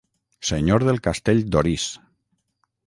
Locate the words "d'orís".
1.55-1.87